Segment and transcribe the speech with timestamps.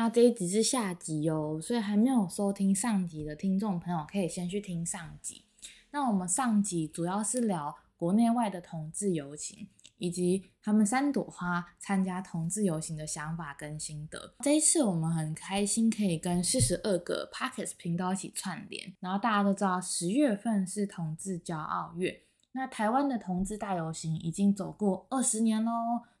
[0.00, 5.44] 那这一集是下集哦，所以还没有收听上集的听众朋友，可以先去听上集。
[5.90, 9.68] 那我们上集主要是聊国内外的同志游行，
[9.98, 14.32] 以及他们三朵花参加同志游行的想法跟心得。
[14.42, 18.94] 这一次我们很开心可以跟四十二个 Podcast 频道一起串联。
[19.00, 25.70] 然后大家都知道，十月份是同志骄傲月，那台湾的同志大游行已经走过二十年喽，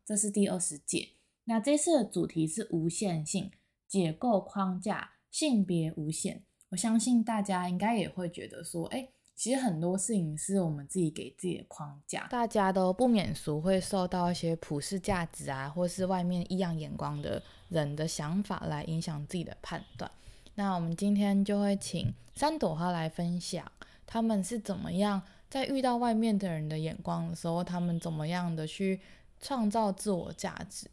[0.04, 1.12] 这是第二十届。
[1.44, 3.50] 那这次的主题是无限性。
[3.90, 6.44] 解构框架，性别无限。
[6.68, 12.28] 我相信大家应该也会觉得说，哎，其实很多事情是我们自己给自己的框架。
[12.30, 20.08] 大家都不免俗会受到一些普世价值啊，或是外面异样眼光的人的想法来影响自己的判断。
[20.54, 23.68] 那我们今天就会请三朵花来分享，
[24.06, 29.00] 他们是怎么样在遇到外面的人的眼光的时候，他们怎么样的去
[29.40, 30.88] 创造自我价值。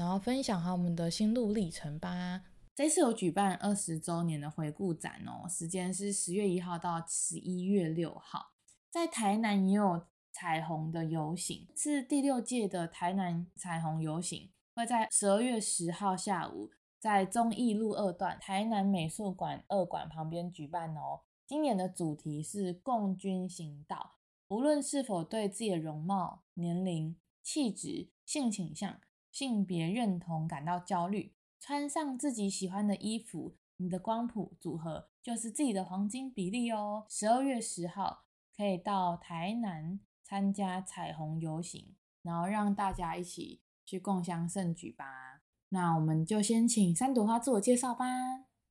[0.00, 2.40] 然后分享他们的心路历程吧。
[2.74, 8.52] 这次有举办二十周年的回顾展哦，时间是十月一号到十一月六号，
[8.90, 21.20] 在台南也有彩虹的游行，是第六届的台南彩虹游行，会在十二月十号下午在忠义路二段台南美术馆二馆旁边举办哦。
[21.46, 24.14] 今年的主题是共军行道，
[24.48, 28.98] 无论是否对自己的容貌、年龄、气质、性倾向。
[29.30, 37.06] 性别认同感到焦虑，穿上自己喜欢的衣服，你的光谱组合就是自己的黄金比例哦。
[37.08, 38.24] 十二月十号
[38.56, 45.42] 可以到台南参加彩虹游行，然后让大家一起去共襄盛举吧。
[45.70, 48.06] 那我们就先请三朵花自我介绍吧。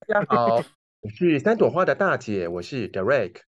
[0.08, 0.58] 大家好，
[1.02, 3.49] 我是三朵花的大姐，我是 Derek。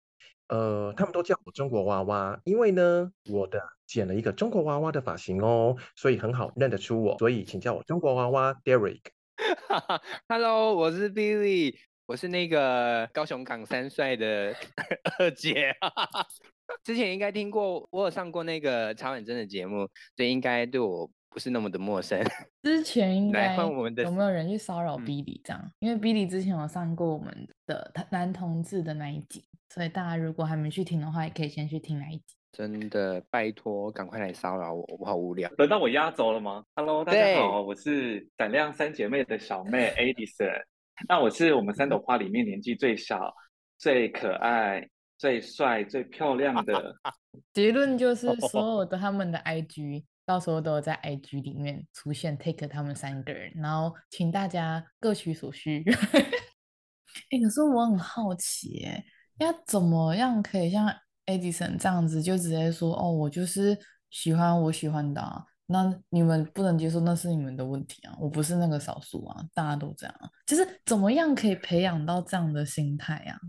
[0.49, 9.01] 呃，他们都叫我中国娃娃，因为呢，我的剪了一个中国娃娃的发型哦，所以很好认得出我，所以请叫我中国娃娃 Derek。
[10.27, 11.75] Hello，我是 Billy，
[12.07, 14.55] 我是那个高雄港三帅的
[15.19, 15.75] 二姐。
[16.83, 22.19] 之前应该听过，我有上过那个茶婉珍的节目，所以应该对我不是那么的陌生。
[22.63, 25.61] 之前应该有没有人去骚扰 Billy 这样？
[25.63, 29.43] 嗯、因为 Billy 之前有上过我们的男同志的那一集。
[29.71, 32.35] 所以大家如果还没去听的话，也可以先去听那一集。
[32.51, 35.47] 真的，拜托，赶快来骚扰我，我好无聊。
[35.57, 40.63] 轮到我压轴了吗？Hello，大家好，我是闪亮三姐妹的小妹 Adison。
[41.07, 43.31] 那我是我们三朵花里面年纪最小、
[43.77, 44.89] 最可爱、
[45.19, 46.95] 最帅、最漂亮的。
[47.53, 55.83] 结论就是，所有的他们的 IG 到时候都在 IG 里面出现，take 他们三个人，然后请大家各取所需。
[57.31, 59.03] 哎、可是我很好奇，哎。
[59.39, 60.87] 要怎么样可以像
[61.25, 63.75] Edison 这样子，就直接说哦，我就是
[64.11, 73.39] 喜欢我喜欢的啊，那你们不能接受，那是你们的问题啊，我不是那个少数啊，大家都这样啊，就是怎么样可以培养到这样的心态啊？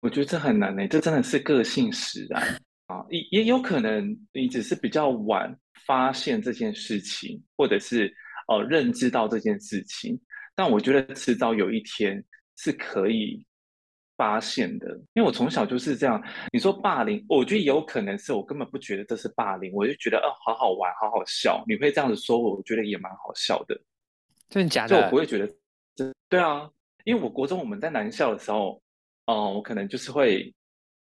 [0.00, 2.40] 我觉得这很难呢、欸，这真的是个性使然
[2.88, 5.56] 啊，也也有可能你只是比较晚
[5.86, 8.12] 发现这件事情，或者是
[8.48, 10.20] 呃认知到这件事情，
[10.54, 12.22] 但我觉得迟早有一天
[12.56, 13.42] 是可以。
[14.18, 16.20] 发现的，因为我从小就是这样。
[16.52, 21.62] 你说霸凌，我觉得有可能是我根本不觉得这是霸凌，我就觉得哦，好好玩，好好笑。
[21.68, 23.80] 你会这样子说我，我觉得也蛮好笑的。
[24.48, 24.96] 真的假的？
[24.96, 26.68] 就我不会觉得，对啊，
[27.04, 28.82] 因为我国中我们在男校的时候，
[29.26, 30.52] 哦、呃，我可能就是会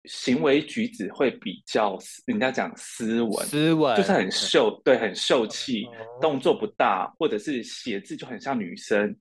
[0.07, 5.87] 行为举止会比较人家讲斯文，斯文就是很秀，对，很秀气，
[6.21, 9.17] 动作不大，或者是写字就很像女生，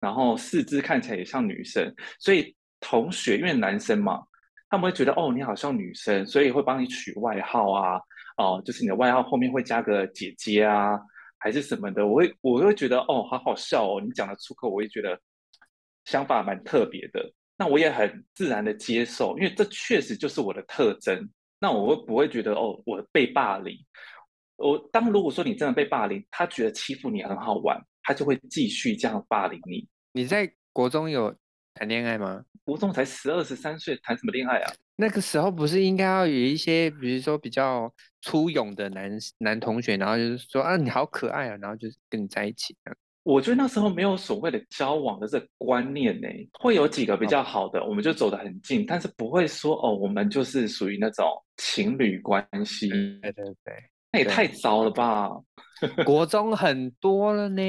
[0.00, 2.54] 然后四肢看起来也像女生，所以。
[2.78, 4.22] 同学，因为男生嘛，
[4.68, 7.96] 他们会觉得哦，你好像女生，所以会帮你取外号啊，
[8.36, 11.00] 哦、呃，就是你的外号后面会加个姐姐啊，
[11.38, 12.06] 还是什么的。
[12.06, 15.18] 我会，我会觉得哦，好好笑哦，你讲的出口，我也觉得
[16.04, 17.32] 想法蛮特别的。
[17.58, 21.28] 那我也很自然的接受，因为这确实就是我的特征。
[21.58, 23.74] 那我会不会觉得哦，我被霸凌？
[24.56, 29.88] 我当如果说你真的被霸凌，他觉得欺负你很好玩，他就会继续这样霸凌你。
[30.12, 31.34] 你在国中有
[31.74, 32.44] 谈恋爱吗？
[32.64, 34.72] 国中才十二十三岁，谈什么恋爱啊？
[34.96, 37.92] 那个时候不是应该要有一些，比如说比较
[38.22, 42.76] 粗勇的男男同学，然后就是说啊，你好可爱啊，然后就是跟你在一起。
[43.26, 46.28] 我觉得那时候没有所谓的交往的这个观念呢，
[46.60, 51.26] 会有几个比较好的，我们就走得很近，但是不会说哦，我们就是属于那种
[51.56, 52.88] 情侣关系。
[52.88, 53.74] 对对对，
[54.12, 55.28] 那也太早了吧？
[56.04, 57.62] 国中很多了呢，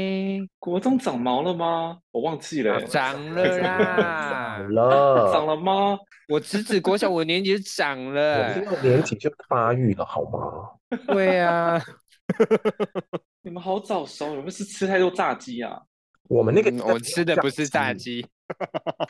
[0.59, 1.97] 国中长毛了吗？
[2.11, 5.97] 我忘记了，长了 啦，长了，长了吗？
[6.29, 10.69] 我侄子国小五年级就长了，我六年级就发育了，好吗？
[11.07, 11.81] 对啊。
[13.41, 15.81] 你们好早熟，你们是吃太多炸鸡啊？
[16.29, 18.25] 我们那个、嗯、我吃的不是炸鸡。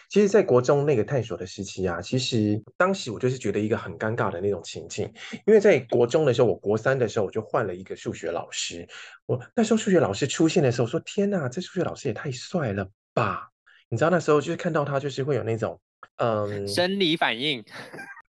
[0.10, 5.12] 其实，在国中那个探索的时期啊，其实当时我就是觉得一个很尴尬的那种情境，
[5.46, 8.88] 因为在国中的时候，我国三的时候我就换了一个数学老师。
[9.26, 13.50] 我那时候数学老师出现的时候，说：“天哪，这数学老师也太帅了吧！”
[13.90, 15.80] 你知道那时候就是看到他，就是会有那种
[16.18, 17.64] 嗯生理反应。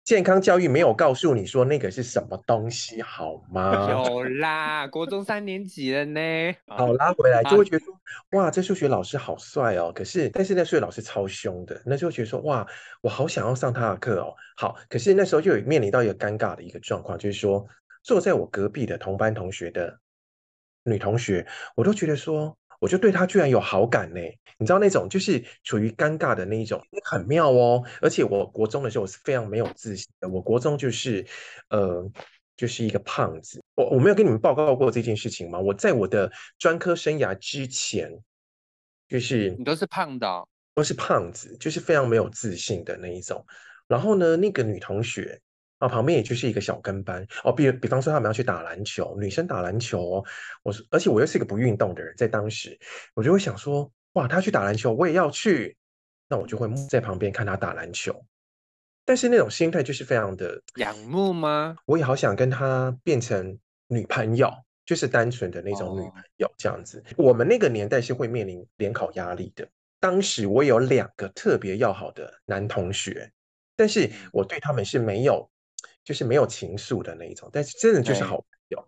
[0.07, 3.89] 健康教育没有告诉你说那个是什么东西，好吗？
[3.89, 6.21] 有啦，国中三年级了呢。
[6.65, 7.93] 好，拉回来就会觉得说，
[8.31, 9.91] 哇，这数学老师好帅哦。
[9.93, 12.65] 可是，但是那数学老师超凶的，那就会觉得说，哇，
[13.01, 14.33] 我好想要上他的课哦。
[14.55, 17.67] 好，可是那时候就有面临到一个尴尬的一个状况，就是说，
[18.01, 19.99] 坐在我隔壁的同班同学的
[20.85, 21.45] 女同学，
[21.75, 22.57] 我都觉得说。
[22.79, 24.19] 我就对他居然有好感呢，
[24.57, 27.83] 你知道那种就是处于尴尬的那一种，很妙哦。
[28.01, 31.25] 而且我国中的时候我是非常没有自信的，我国中就是，
[31.69, 32.09] 呃，
[32.55, 33.61] 就是一个胖子。
[33.75, 35.59] 我我没有跟你们报告过这件事情吗？
[35.59, 38.11] 我在我的专科生涯之前，
[39.07, 43.45] 就是你都是胖的哦，都是胖子，就是非常没有自信的那一种。
[43.87, 45.41] 然后呢，那个女同学。
[45.79, 50.25] 啊，旁边也就是一个小跟班哦，比比方说他们要去打篮球，女生打篮球哦，
[50.63, 52.77] 我说，而且我又是一个不运动的人，在当时
[53.13, 55.77] 我就会想说，哇，他去打篮球，我也要去，
[56.27, 58.25] 那我就会在旁边看他打篮球，
[59.05, 61.75] 但是那种心态就是非常的仰慕吗？
[61.85, 63.55] 我也好想跟他变成
[63.87, 64.51] 女朋友，
[64.83, 67.03] 就是单纯的那种女朋友这样子。
[67.09, 67.13] 哦。
[67.17, 69.67] 我们那个年代是会面临联考压力的，
[69.99, 73.31] 当时我有两个特别要好的男同学，
[73.75, 75.47] 但是我对他们是没有。
[76.07, 78.87] 就是没有情愫的那一种，但是真的就是好朋友。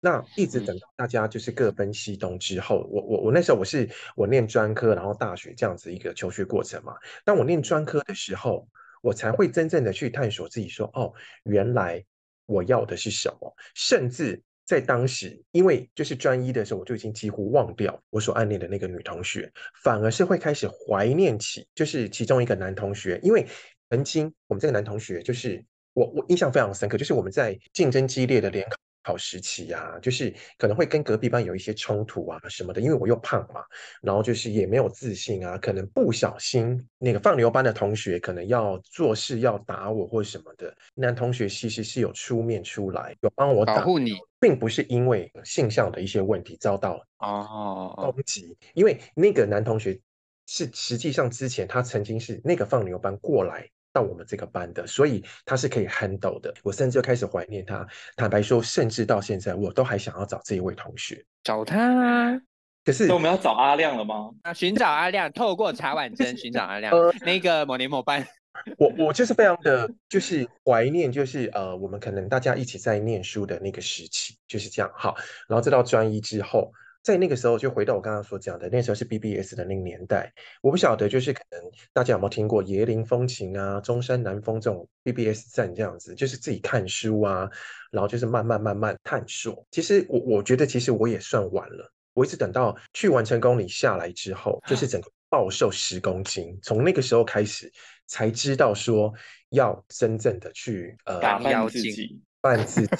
[0.00, 6.94] 那一直等到大家就是各奔西东之后，我我我那时候我是我念专科，然后大学这样子一个求学过程嘛。
[7.24, 8.68] 当我念专科的时候，
[9.02, 11.14] 我才会真正的去探索自己说，说哦，
[11.44, 12.04] 原来
[12.46, 13.54] 我要的是什么。
[13.76, 19.48] 甚至在当时，因为就是专一的时候，我就已经几乎忘掉我所暗恋的那个女同学，
[19.84, 23.46] 反而是会开始怀念起就是其中一个男同学，因为
[23.90, 25.64] 曾经我们这个男同学就是。
[25.98, 28.64] 我我印象非常深刻，就是我们在竞争激烈的联
[29.02, 33.64] 考时期啊，就是可能会跟隔壁班有一些冲突啊什么的，因为我又胖嘛，
[34.00, 49.98] 然后就是也没有自信啊，可能不小心那个放牛班的同学可能要做事要打我或什么的，男同学其实是有出面出来有帮我打，保护你，并不是因为性向的一些问题遭到哦攻击，因为那个男同学
[50.46, 53.68] 是实际上之前他曾经是那个放牛班过来。
[53.92, 56.52] 到我们这个班的，所以他是可以 handle 的。
[56.62, 57.86] 我甚至就开始怀念他。
[58.16, 62.40] 坦白说，甚至到现在，我都还想要找这一位同学，找他啊。
[62.84, 64.30] 可是，我们要找阿亮了吗？
[64.42, 66.92] 啊，寻找阿亮，透过茶碗蒸寻找阿亮。
[66.92, 68.26] 呃，那个某年某班，
[68.78, 74.90] 我我就是非常的，就是怀念，就是呃，我们可能大家一起在念书的那个时期，就是这样。
[74.94, 75.16] 好，
[75.48, 76.72] 然后再到专一之后。
[77.02, 80.32] 在那个时候，就回到我刚刚所讲的，那时候是 BBS 的那个年代。
[80.60, 81.60] 我不晓得，就是可能
[81.92, 87.48] 大家有没有听过椰林风情啊、中山南风这种 BBS 站这样子，就是自己看书啊，
[87.90, 89.66] 然后就是慢慢慢慢探索。
[89.70, 91.90] 其实我我觉得，其实我也算晚了。
[92.14, 97.72] 我一直等到去完成功里下来之后，就是整个暴瘦十公斤，从那个时候开始
[98.06, 99.12] 才知道说
[99.50, 102.96] 要真正的去呃打扮自己，扮自己。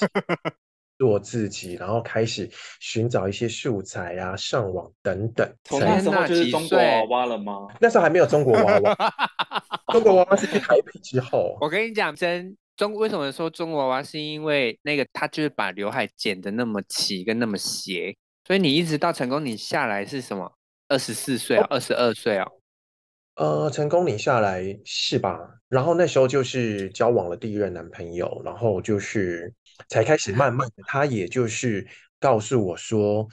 [0.98, 2.50] 做自己，然后开始
[2.80, 5.48] 寻找一些素材啊，上网等等。
[5.64, 7.68] 从那时候就是中国娃娃了吗？
[7.80, 9.14] 那时候还没有中国娃娃，
[9.92, 11.56] 中国娃娃是去台北之后。
[11.60, 20.52] 我跟你讲，真中为什么说中国娃娃，是因为那个他就是把刘海剪得那么齐跟那么斜，所以你一直到成功你下来是什么？
[20.88, 22.46] 二十四岁啊，二十二岁啊。
[23.38, 25.38] 呃，成功领下来是吧？
[25.68, 29.54] 然后那时候就是交往了第一任男朋友，然后就是
[29.88, 31.86] 才开始慢慢的，他也就是
[32.18, 33.28] 告诉我说，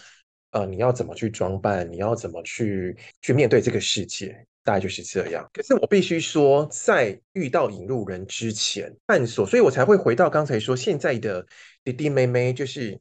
[0.51, 5.49] 呃，你要怎么去装扮，你要怎么去去面对这个世界，大概就是这样。
[5.51, 11.43] 可是我必须说，在遇到引路人之前探索，所以我才会回到刚才说，现在的
[11.83, 12.99] 弟弟妹妹就是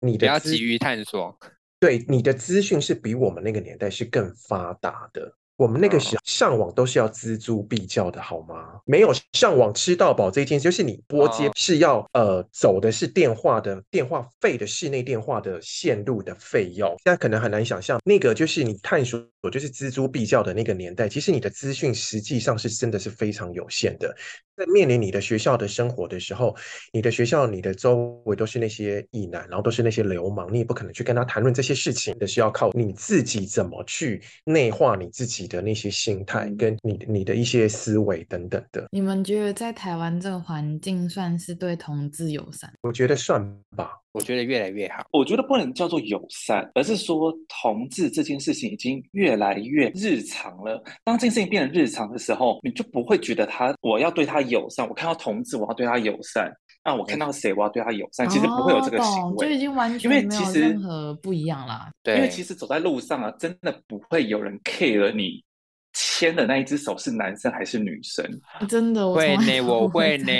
[0.00, 1.38] 你的，不要急于探索，
[1.78, 5.36] 对，你的资讯是比我们那个年代是更发达的。
[5.60, 8.80] 我们那个时候上网都是要锱铢必较的，好吗？
[8.86, 16.88] 没有上网吃到饱这一件事，就是你拨接是要呃走的是电话的电话费的室内电话的线路的费用。
[17.04, 24.14] 现在可能很难想象，那个就是你探索就是锱铢必较的那个年代，其实你的资讯实际上是真的是非常有限的。
[24.56, 26.54] 在面临你的学校的生活的时候，
[26.92, 38.86] 你的学校、你的周围都是那些异男，然后都是那些流氓，你也不可能去跟他谈论这些事情的，是要靠你自己怎么去内化你自己的那些心态，跟你你的一些思维等等的。
[38.90, 42.70] 你们觉得在台湾这个环境算是对同志友善？
[42.82, 43.42] 我觉得算
[43.74, 43.92] 吧。
[44.12, 45.04] 我觉得越来越好。
[45.12, 50.82] 我觉得不能叫做友善，而是说同志这件事情已经越来越日常了。
[51.04, 54.88] 当这件事情变得日常的时候，你就不会觉得他我要对他友善。
[54.88, 56.52] 我看到同志，我要对他友善。
[56.82, 58.28] 那我看到谁，我要对他友善。
[58.28, 61.90] 其实不会有这个行为，就已经完全没有任何不一样啦。
[62.02, 65.44] 对，因为其实走在路上啊，真的不会有人 care 你
[65.92, 68.24] 牵的那一只手是男生还是女生。
[68.66, 70.32] 真的，我会呢，我会呢。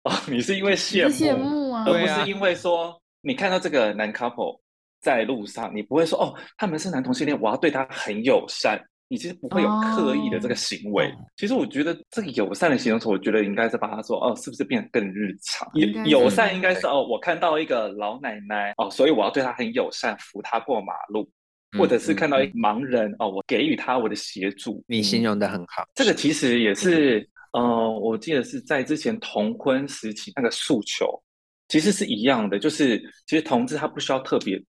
[0.04, 4.58] 哦，你是因为羡慕，羡慕啊，而不是因为说你看到这个男 couple
[5.00, 8.80] 在路上，你不会说哦，他们是男同性恋，我要对他很友善。
[9.12, 11.06] 你其实不会有刻意的这个行为。
[11.06, 15.68] 哦、其实我觉得这个友善的形容词，我觉得应该是把它说哦，是不是变得更日常？
[16.06, 21.28] 友善应该是哦，我看到一个老奶奶哦，所以我要对她很友善，扶她过马路，
[21.76, 24.80] 或者是看到一个盲人哦，我给予他我的协助。
[24.86, 27.28] 你形容的很好，这个其实也是。
[27.52, 31.22] 呃，我记得是在之前同婚时期那个诉求，
[31.68, 34.62] 其实是一样的，就是其实同志他不需要特别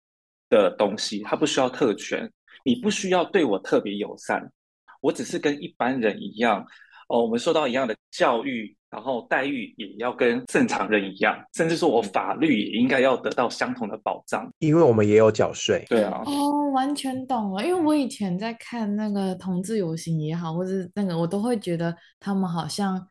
[0.50, 2.31] 的东西，他不需要特权，
[2.65, 4.51] 你不需要对我特别友善，
[5.01, 6.61] 我只是跟一般人一样，
[7.07, 8.75] 哦、呃，我们受到一样的教育。
[8.91, 15.86] 然后待遇也要跟正常人一样，甚至说我法律也应该要得到相同的保障，因为我们也有缴税。
[15.88, 17.65] 对啊，哦，完全懂了。
[17.65, 23.07] 因为我以前在看那个同志游行也好，或是那个我都会觉得他们好像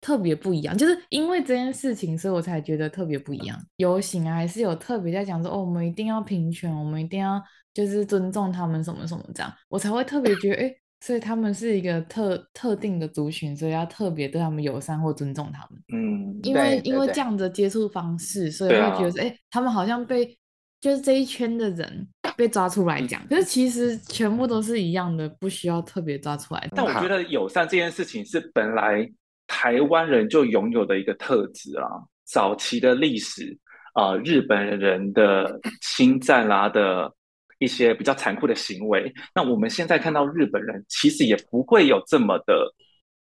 [0.00, 3.58] 特别不一样，就是因为这件事情，所以我才觉得特别不一样。
[3.78, 10.74] 游行啊，还是有特别在讲说，哦，我们一定要平权，我们一定要就是尊重他们什么什么这样，我才会特别觉得，哎。
[11.04, 15.78] 所以他们是一个特特定的族群，所以要特别对他们友善或尊重他们。
[15.92, 20.34] 嗯，因为因为这样的接触方式，所以会觉得，哎、啊，他们好像被
[20.80, 22.08] 就是这一圈的人
[22.38, 26.68] 被抓出来讲，可是其实全部都是一样的，不需要特别抓出来。
[26.74, 29.06] 但我觉得友善这件事情是本来
[29.46, 31.84] 台湾人就拥有的一个特质啊，
[32.24, 33.54] 早期的历史
[33.92, 37.12] 啊、呃，日本人的侵占啦的。
[37.58, 42.72] 一些比较残酷的行为，那我们现在看到日本人其实也不会有这么的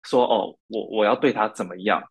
[0.03, 2.01] 说哦，我我要对他怎么样，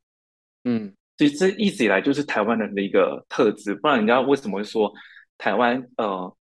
[0.64, 4.92] 嗯，其实这一直以来就是台湾人的一个特质，不然人家为什么会说
[5.36, 6.36] 台湾呃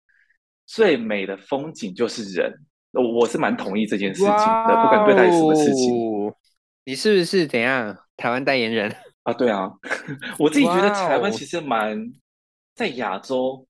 [0.66, 2.52] 最美的风景就是人？
[2.92, 5.94] 我我是蛮同意这件事情的，哦、不管对待什么事情，
[6.84, 8.90] 你是不是怎样台湾代言人
[9.22, 9.32] 啊？
[9.34, 9.70] 对啊，
[10.38, 12.10] 我自己觉得台湾其实蛮
[12.74, 13.67] 在亚洲。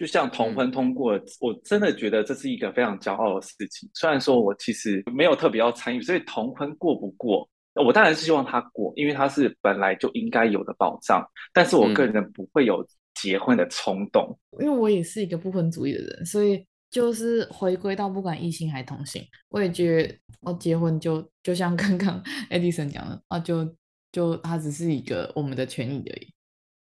[0.00, 3.86] 就像同婚通过，嗯，我真的觉得这是一个非常骄傲的事情。
[3.92, 11.22] 虽然说我其实没有特别要参与，所以同婚过不过，我当然是希望他过，因为他是本来就应该有的保障。
[11.52, 12.82] 但是我个人不会有
[13.14, 23.70] 结婚的冲动，嗯，因为我也是一个不婚主义的人，所以就是回归到不管异性还同性，我也觉得我结婚就就像刚刚 Edison 讲的啊，就
[24.12, 26.32] 就它只是一个我们的权益而已。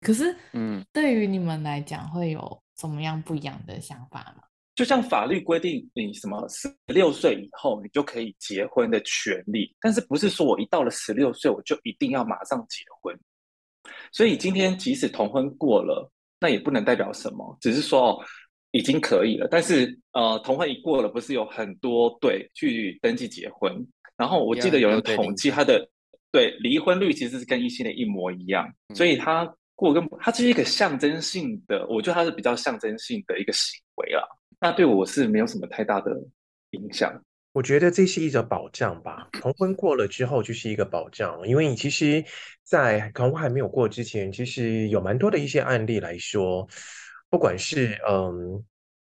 [0.03, 2.61] 可是，嗯，对于你们来讲会有。
[2.75, 4.43] 怎么样不一样的想法吗？
[4.73, 13.17] 就像法律规定，你什么十六岁以后你就可以结婚的权利，但是不是说我一到了十六岁我就一定要马上结婚。
[14.11, 18.25] 所以今天即使同婚过了，那也不能代表什么，只是说哦，
[18.71, 19.47] 已经可以了。
[19.51, 23.71] 但是呃，同婚一过了，不是有很多对去登记结婚？
[24.17, 25.87] 然后我记得有人统计他的
[26.31, 29.47] 对离婚率其实是跟异性的一模一样，所以他。
[29.75, 34.23] 过跟它是一个象征性的，我觉得它是比较象征性的一个行为啦。
[34.59, 36.11] 那对我是没有什么太大的
[36.71, 37.13] 影响。
[37.51, 39.27] 我觉得这是一种保障吧。
[39.33, 42.23] 同婚过了之后就是一个保障，因为你其实，
[42.63, 46.67] 在同婚还没有过之前，其实有蛮多的一些案例来说，
[47.29, 48.63] 不管是嗯。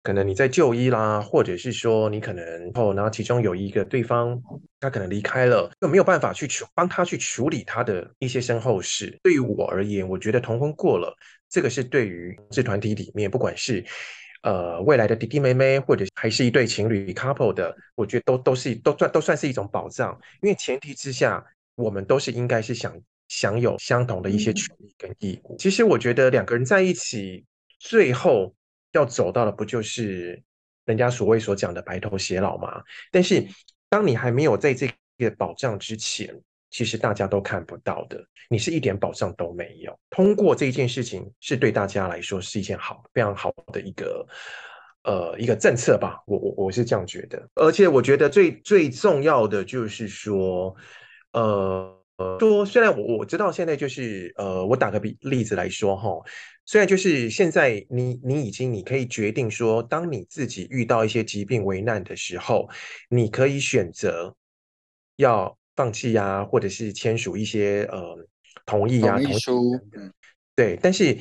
[0.06, 4.40] 可能你在就医啦，或者是说你可能哦，然后其中有一个对方
[4.78, 9.18] 他可能离开了，就没有办法去处帮他去处理他的一些身后事。
[9.24, 11.12] 对于我而言，我觉得同婚过了，
[11.50, 13.84] 这个是对于这团体里面，不管是
[14.44, 20.16] 呃未来的弟弟妹妹，或者还是一对情侣 couple 的，我觉得都都是都算都算是一种保障。
[20.40, 21.44] 因为前提之下，
[21.74, 22.96] 我们都是应该是想
[23.26, 25.56] 享有相同的一些权利跟义务。
[25.58, 27.44] 其实我觉得两个人在一起，
[27.80, 28.54] 最后。
[28.96, 30.42] 要走到的不就是
[30.84, 32.82] 人家所谓所讲的白头偕老吗？
[33.12, 33.46] 但是
[33.88, 36.34] 当你还没有在这个保障之前，
[36.70, 39.96] 其实大家都看不到的，你是一点保障都没有。
[40.10, 44.26] 通过这件事情，是对大家来说是一件好、非常好的一个
[45.04, 46.22] 呃一个政策吧。
[46.26, 50.74] 我我我是这样觉得，而且我觉得最最重要的就是说，
[51.32, 51.92] 呃。
[52.18, 56.08] 呃，说虽然我我知道现在就是呃，我打个比例子来说哈，
[56.66, 62.68] 虽然就是现在你你已经你可以决定说，当你自己遇到一些疾病危难的时候，
[63.08, 64.34] 你可以选择
[65.16, 68.28] 要放弃呀、啊，或者是签署一些呃
[68.66, 70.12] 同意啊，同意书，嗯，
[70.54, 70.76] 对。
[70.82, 71.16] 但是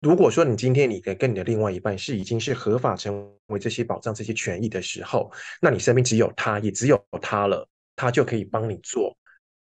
[0.00, 9.16] 如果说你今天你的跟你的另外一半是已经是合法成为这些保障这些权益的时候，那你身边只有他，也只有他了，他就可以帮你做。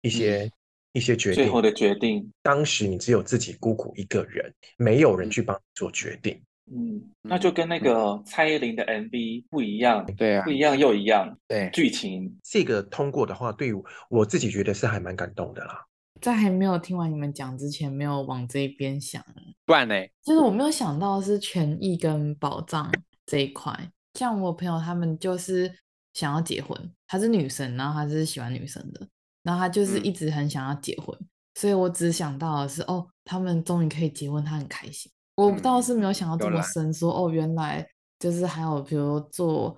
[0.02, 0.52] 一些、嗯、
[0.92, 6.40] 一些决定，最后的决定，当时你只有自己孤苦一个人，没有人去帮你做决定。
[6.73, 11.37] 嗯，那就跟那个蔡依林的 MV 不一样，对啊，不一样又一样。
[11.49, 13.73] 对，剧情这个通过的话，对
[14.09, 15.85] 我自己觉得是还蛮感动的啦。
[16.20, 19.25] 在还没有听完你们讲之前，没有往这一边想，
[19.66, 19.94] 不然呢？
[20.23, 22.92] 就是我没有想到是权益跟保障
[23.26, 23.73] 这一块。
[24.14, 25.73] 像我朋友他们就是
[26.12, 26.78] 想要结婚，
[27.09, 29.09] 她是女生，然后她是喜欢女生的。
[29.42, 35.11] 然后他就是一直很想要结婚，嗯、所以我只想到的是，哦，他们终于可以结婚，他很开心。
[35.37, 37.87] 我倒是没有想到这么深说，说哦，原来
[38.18, 39.75] 就是还有比如做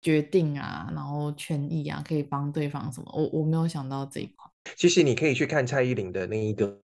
[0.00, 3.12] 决定啊，然后权益啊，可以帮对方什么。
[3.12, 4.48] 我我没有想到这一块。
[4.76, 6.80] 其实你可以去看蔡依林的那一个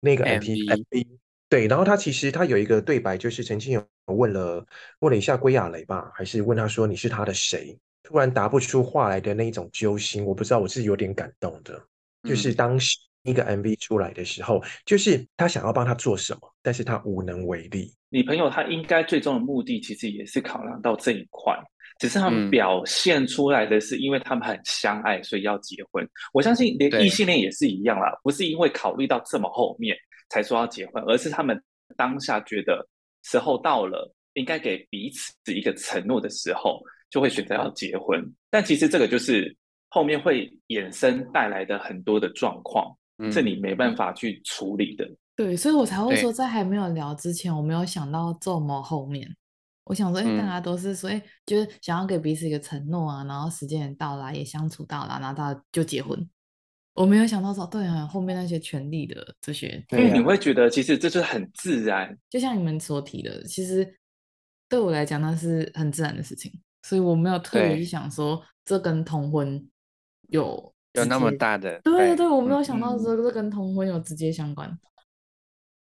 [0.00, 1.06] 那个 MV, MV，
[1.48, 4.66] 对，然后他其实他有一个对白，就是曾经有问了
[4.98, 7.78] 问了一下归亚蕾吧，还是问他说你是他的谁？
[8.04, 11.74] 突然答不出话来的那一种揪心，我不知道，我是有点感动的。
[12.22, 17.92] 嗯、就是当时一个 MV 出来的时候，就是他想要帮他做什么，但是他无能为力。
[18.10, 21.58] 你朋友他应该最终的目的其实也是考量到这一块，
[21.98, 26.06] 只是他们表现出来的是因为他们很相爱，所以要结婚。
[26.34, 29.96] 我相信连异性恋也是一样啦，不是因为考虑到这么后面
[30.28, 31.58] 才说要结婚，而是他们
[31.96, 32.86] 当下觉得
[33.22, 36.82] 时候到了，应该给彼此一个承诺的时候。
[37.14, 39.56] 就会选择要结婚，但其实这个就是
[39.88, 45.08] 后面会衍生带来的很多的状况，嗯、是你没办法去处理的。
[45.36, 49.32] 对，所以我才会说，在还没有聊之前，我没有想到这么后面。
[49.84, 56.28] 我想说，哎、欸，大家都是说，哎、嗯，就是想要给彼此一个承诺啊，然后时间也到了，也相处到了，然后大家就结婚。
[56.94, 63.88] 我没有想到说，对啊，后面那些权利的这些，因为你会觉得其实这是很自然，就像你们所提的，其实
[64.68, 66.50] 对我来讲那是很自然的事情。
[66.84, 69.66] 所以我没有特别去想说这跟同婚
[70.28, 74.70] 有有那么大的，对对对，我没有想到说这跟同婚有直接相关。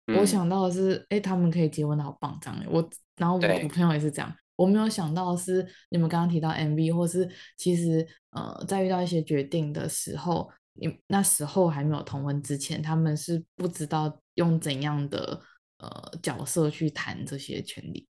[0.07, 2.63] 嗯、我想到的是，哎、欸，他们可以结婚的好棒，这样。
[2.69, 15.39] 我然后我我朋友也是这样，我没有想到的是你们刚刚提到 MV，或是其实呃，在遇到一些决定的时候，你那时候还没有同婚之前，他们是不知道用怎样的
[15.77, 18.07] 呃角色去谈这些权利。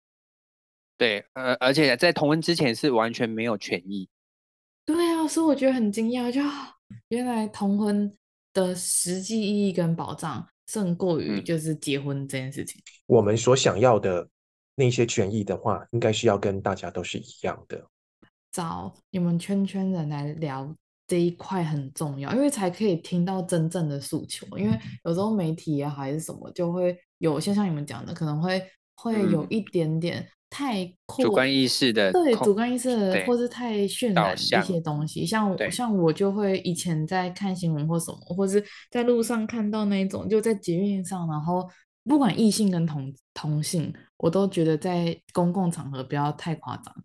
[0.98, 4.08] 对，呃，而且在同婚之前是完全没有权益。
[4.84, 6.40] 对啊，所以我觉得很惊讶，就
[7.08, 8.10] 原来同婚
[8.54, 12.80] 的实际意义跟保障胜过于就是结婚这件事情。
[13.06, 14.26] 我们所想要的
[14.74, 17.84] 那些权益的话，应该是要跟大家都是一样的。
[18.52, 20.74] 找你们圈圈人来聊
[21.06, 24.46] 这一块很重要，因为才可以听到真正的诉求。
[24.56, 28.62] 因为有时候媒体也好还是什么，就会有些像你们讲的，可能会
[28.94, 30.28] 会有一点点、嗯。
[30.56, 41.68] 太主观意识的，对主观意识的，或是太渲染一些东西，像我像我就会以前在看新闻或什么，或是在路上看到那种，就在捷运上，然后
[42.04, 47.04] 不管异性跟同同性，我都觉得在公共场合不要太夸张，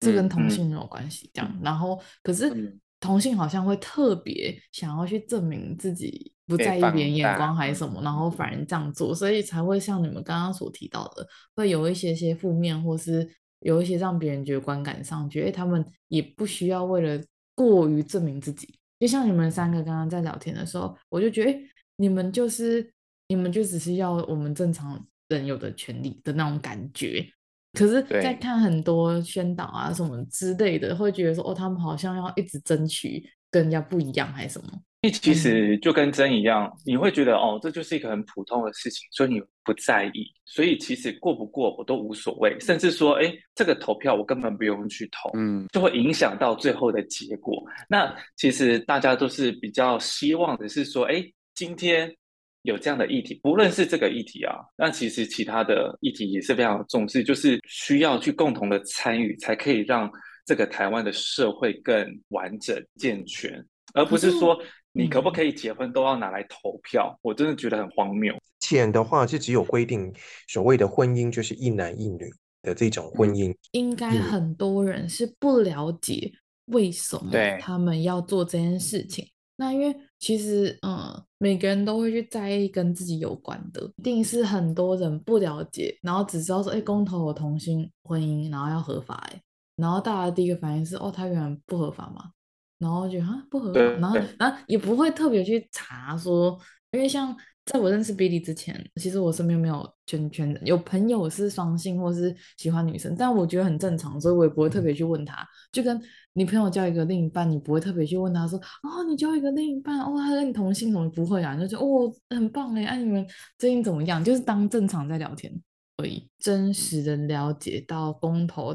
[0.00, 1.50] 这跟同性没有关系，这样。
[1.52, 6.32] 嗯、然后可是同性好像会特别想要去证明自己。
[6.44, 13.26] 不在意别人眼光还是什么，然后反而这样做，所以才会像你们刚刚所提到的，会有一些些负面，或是
[13.60, 17.22] 有一些让别人觉得观感上觉得，哎，他们也不需要为了
[17.54, 18.78] 过于证明自己。
[18.98, 21.60] 就像你们三个刚刚在聊天的时候，我就觉得，哎，
[21.96, 22.92] 你们就是
[23.28, 27.24] 你们就只是要我们正常人有的权利的那种感觉。
[27.72, 34.68] 可是，在看很多宣导啊什么之类的，会觉得说，哦，他们好像要一直争取跟人家不一样，还是什么？
[35.00, 47.64] 因为其实就跟真一样，你会觉得哦，这就是一个很普通的事情，所以你不在意，所以其实过不过我都无所谓，甚至说，哎，这个投票我根本不用去投，嗯，就会影响到最后的结果。
[47.88, 52.14] 那其实大家都是比较希望的是说，哎，今天
[52.62, 60.10] 有这样的议题，不论是这个议题啊，那其实其他的议题也是非常重视，就是需要去共同的参与，才可以让
[60.46, 64.56] 这个台湾的社会更完整健全，而不是说
[64.92, 67.18] 你可不可以结婚都要拿来投票。
[67.22, 68.34] 我真的觉得很荒谬。
[68.60, 70.12] 前的话是只有规定
[70.46, 72.30] 所谓的婚姻就是一男一女
[72.62, 76.32] 的这种婚姻，应该很多人是不了解
[76.66, 79.28] 为什么他们要做这件事情。
[79.56, 89.42] 那因为其实，嗯，每个人都会去在意跟自己有关的，一定是很多人不了解，然后只知道说，哎，公投有同性婚姻，然后要合法，哎，
[89.76, 92.30] 然后大家第一个反应是，哦，他原来不合法嘛，
[92.78, 96.58] 然后觉得啊不合法，然后然后也不会特别去查说，
[96.92, 97.36] 因为像。
[97.64, 105.46] 在我认识 Billy 之前，其实我身边没有圈圈的，有朋友是双性或是喜欢女生，但我觉得很正常，所以我也不会特别去问他。
[105.70, 106.00] 就跟
[106.32, 111.56] 你朋友交一个另一半，你不会特别去问他说，哦，你交一个另一半，哦，他跟你同性，怎么不会啊？
[111.56, 113.24] 就说哦，很棒哎，哎、啊，你们
[113.58, 114.22] 最近怎么样？
[114.22, 115.52] 就是当正常在聊天
[115.98, 116.28] 而已。
[116.40, 118.74] 真实的了解到公投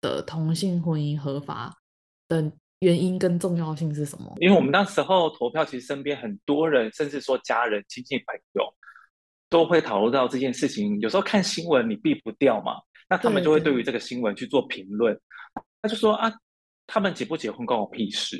[0.00, 1.74] 的同性婚姻合法
[2.28, 2.52] 的。
[2.80, 4.32] 原因跟重要性是什么？
[4.40, 8.74] 因为我们那时候投票，其实身边很多人，甚至说家人、亲戚、朋友，
[9.48, 10.98] 都会讨论到这件事情。
[11.00, 12.74] 有时候看新闻，你避不掉嘛，
[13.08, 15.18] 那他们就会对于这个新闻去做评论。
[15.82, 16.32] 他就说啊，
[16.86, 18.36] 他们结不结婚关我屁事，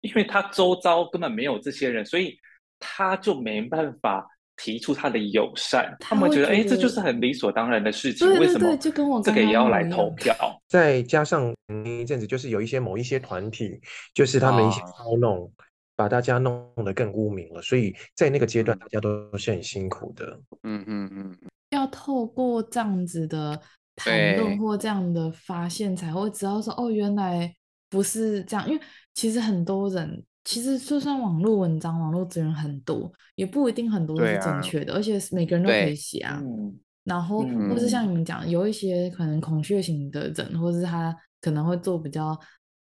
[0.00, 2.38] 因为他周遭根本没有这些人，所以
[2.78, 4.26] 他就没办法。
[4.56, 8.90] 提出他的友善，他们觉得，哎，这就是很理所当然的事情，为什么这
[9.32, 10.34] 个也要来投票？
[10.68, 13.80] 再加上那一阵子，就是有一些某一些团体，
[14.14, 15.50] 就是他们一些操弄，哦、
[15.96, 20.38] 把大家弄得更污名了，所以在那个阶段，大家都是很辛苦的。
[20.62, 21.36] 嗯嗯嗯，
[21.70, 23.60] 要透过这样子的
[23.96, 27.52] 谈论或这样的发现，才会知道说，哦，原来
[27.90, 28.80] 不是这样，因为
[29.14, 30.24] 其实很多人。
[30.44, 36.42] 其实，就算网络文章、网络资源很多，也不一定很多都是正确的，啊、而且每个人都可以写啊。
[37.02, 42.38] 然后，或是像你们讲，有一些可能孔雀型的人，或是他可能会做比较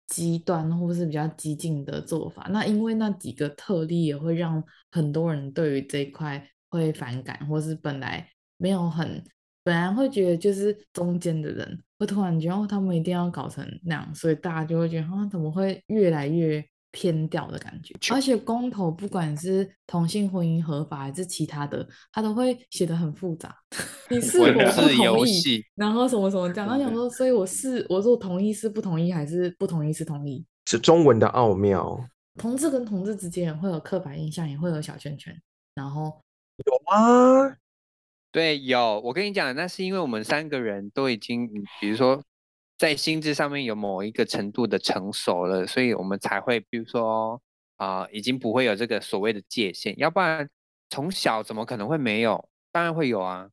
[0.07, 2.47] 极端或是比较激进的做法。
[2.51, 9.23] 那因为那几个特例，也会让很多人对于这一块会反感，或是本来没有很，
[9.63, 16.63] 本来会觉得就是中间的人，会突然觉得哦，他们一定要搞成那样，所以大家就会觉得啊，怎么会越来越
[16.93, 23.53] 偏掉的感觉，而且公投不管是同性婚姻合法还是其他的，他都会写得很复杂。
[24.09, 24.59] 你是我不
[24.95, 25.65] 同意？
[25.73, 26.69] 然后什么什么这样？
[26.69, 30.45] 他想说，所以我是我说同意是不同意，还是不同意是同意？
[30.67, 31.99] 是中文的奥妙。
[32.37, 35.35] 同志跟同志之间会有刻板印象，也会有小圈圈。
[35.73, 36.21] 然后
[36.57, 37.57] 有吗？
[38.31, 39.01] 对，有。
[39.01, 41.49] 我跟你讲，那是因为我们三个人都已经，
[41.81, 42.23] 比如说。
[42.83, 47.41] 在心智上面有某一个程度的成熟了，所以我们才会，比如说
[47.77, 50.45] 啊、已经不会有这个所谓的界限，要不然
[50.89, 52.49] 从小怎么可能会没有？
[52.73, 53.49] 当然会有啊。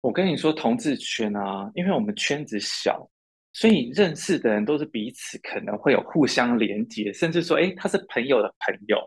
[0.00, 3.08] 我跟你说，同志圈啊，因为我们圈子小，
[3.52, 8.98] 所以认识的人都是彼此可能会有互相连接，甚至说，哎，他是朋友的朋友，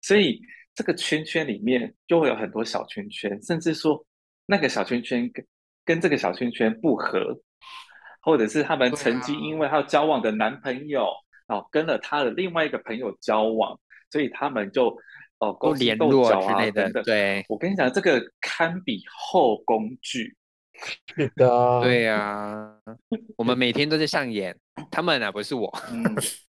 [0.00, 0.40] 所以
[0.74, 4.02] 这个圈圈里面就会有很多小圈圈，甚至说
[4.46, 5.46] 那个小圈圈跟
[5.84, 7.38] 跟这个小圈圈不合。
[8.26, 11.06] 或者是他们曾经因为他交往的男朋友
[11.46, 13.78] 哦，跟了他的另外一个朋友交往，
[14.10, 14.88] 所以他们就
[15.38, 17.04] 哦勾结斗角啊等等。
[17.04, 20.36] 对，我跟你讲，这个堪比后宫剧。
[21.14, 22.74] 是的，对呀、啊，
[23.38, 24.54] 我们每天都在上演。
[24.90, 26.04] 他们啊，不是我，嗯，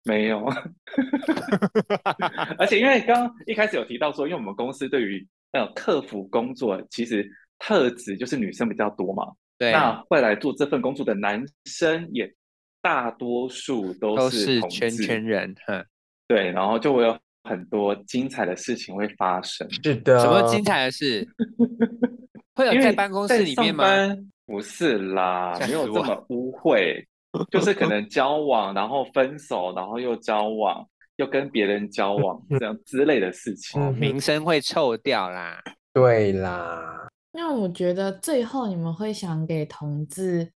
[0.02, 0.44] 没有。
[2.58, 7.30] 而且因为刚刚一开始有提到说，因为我们公司对于那种客服工作，其实
[7.60, 9.24] 特质就是女生比较多嘛。
[9.60, 12.26] 对，那会来做这份工作的男生也
[12.80, 15.84] 大多数都是，都是圈圈人，哼，
[16.26, 19.70] 对，然后就会有很多精彩的事情会发生。
[19.70, 21.28] 是的，什么精彩的事？
[22.56, 23.84] 会有在办公室里面吗？
[24.46, 27.04] 不是啦，没有这么污秽，
[27.50, 30.82] 就是可能交往，然后分手，然后又交往，
[31.16, 35.62] 又跟别人交往这样之类的事情，哦、名声会臭掉啦。
[35.92, 37.06] 对啦。
[37.32, 40.52] 那我觉得最后你们会想给同志，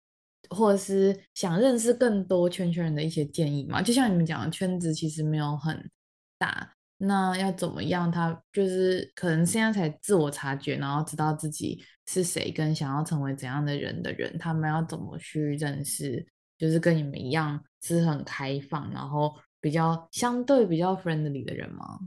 [0.51, 3.83] 或者是想认识更多圈圈人的一些建议吗？
[3.83, 5.91] 就像你们讲的，圈子其实没有很
[6.39, 8.11] 大，那要怎么样？
[8.11, 16.27] 他就是可能现在才自我察觉，然后知道自己是谁，跟想要成为怎样的人的人，他们要怎么去认识？
[16.59, 21.99] 就是跟你们一样是很开放，然后比较相对比较 friendly 的人吗？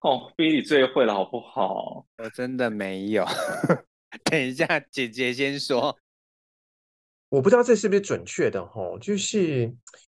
[0.00, 2.04] 哦，比你最会了，好不好？
[2.18, 3.24] 我真的没有。
[4.22, 5.98] 等一下，姐姐先说。
[7.30, 9.76] 我不知道这是不是准确的哈，就是因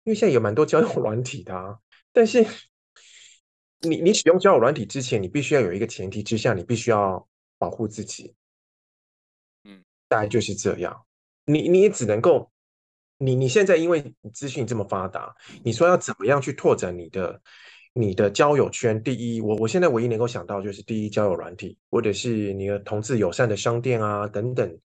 [0.06, 1.78] 为现在有蛮多交友软体的啊，
[2.12, 2.44] 但是
[3.82, 8.34] 你你使用交友软体之前，你必须要有一个前提之下，你必须要保护自己。
[9.62, 11.06] 嗯，大概就是这样。
[11.44, 12.50] 你你也只能够
[13.18, 17.40] 你你现在因为资讯这么发达，你说要怎么样去拓展你的
[17.96, 19.00] 你的交友圈？
[19.00, 24.78] 第一，我我现在唯一能够想到就是第一交友软体，或者是你的同志友善的商店啊等等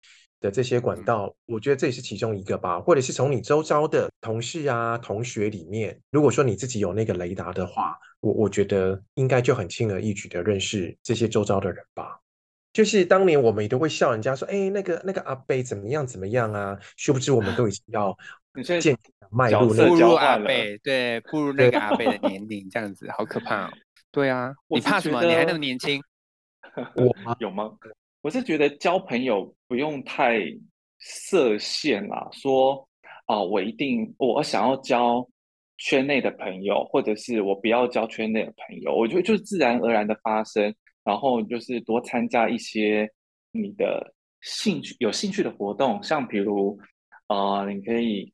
[0.42, 2.82] 的这些管道，我觉得这也是其中一个吧。
[2.82, 12.20] 或者是从你周遭的同事啊、同学里面，如果说你自己有那个雷达的话，我我觉得应该就很轻而易举的认识这些周遭的人吧。
[12.74, 16.78] 就是当年我们也都会笑人家说，哎，那个那个阿伯怎么样怎么样啊？
[16.98, 18.16] 殊不知我们都已经要
[18.64, 18.98] 渐渐
[19.32, 23.72] 迈入那步入阿贝，对，步入 那个阿贝的年龄，这样子好可怕哦。
[24.12, 25.24] 对啊，你怕什么？
[25.24, 26.02] 你还那么年轻。
[26.96, 27.72] 我有吗？
[28.22, 30.40] 我是觉得交朋友不用太
[31.00, 32.88] 设限啦，说
[33.26, 35.28] 啊，我一定我想要交
[35.78, 40.74] 圈内的朋友，或者是我不要交圈内的朋友，我觉得就是自然而然的发生。
[41.04, 43.10] 然后就是多参加一些
[43.54, 46.78] 你的兴趣有兴趣的活动，像比如，
[47.30, 48.30] 呃，你可以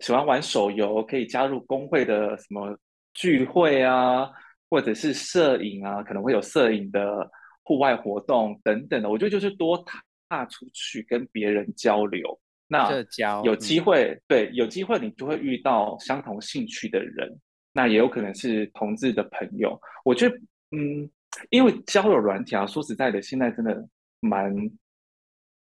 [0.00, 2.76] 喜欢玩手游，可以加入工会的什么
[3.12, 4.30] 聚会啊，
[4.68, 7.28] 或者是摄影啊，可能会有摄影的
[7.62, 9.08] 户外活动等等的。
[9.08, 9.84] 我觉得就是多
[10.28, 12.90] 踏出去跟别人交流，那
[13.44, 17.40] 有机会，对，有机会你就会遇到相同兴趣的人，
[17.72, 19.80] 那也有可能是同志的朋友。
[20.04, 20.36] 我觉得，
[20.76, 21.10] 嗯。
[21.50, 23.84] 因为交友软体啊，说实在的，现在真的
[24.20, 24.54] 蛮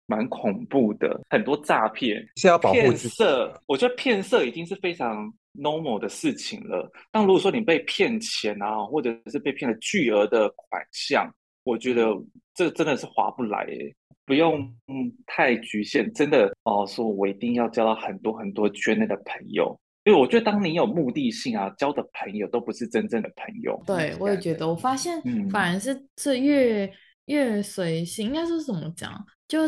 [0.08, 3.62] 蛮恐怖的，很多诈骗是要保护骗色。
[3.66, 6.90] 我觉得骗色已经是非常 normal 的事情了。
[7.12, 11.30] 但如果说你被骗钱啊，或者是被骗了巨额的款项，
[11.62, 12.06] 我觉得
[12.54, 13.94] 这真的是划不来耶。
[14.24, 19.78] 不用嗯太局限，真的哦，说我一定要交到很多很多圈内的朋友。
[20.04, 23.78] 因为我觉得，当你有目的性啊，交的朋友都不是真正的朋友。
[23.86, 26.92] 对，我也觉得，我发现反而是这越、嗯、
[27.26, 29.12] 越随性，应该是怎么讲，
[29.46, 29.60] 就